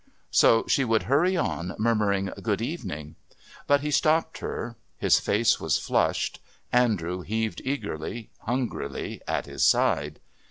[0.31, 3.17] So she would hurry on, murmuring "Good evening."
[3.67, 4.75] But he stopped her.
[4.97, 6.39] His face was flushed.
[6.73, 10.19] Andrew heaved eagerly, hungrily, at his side.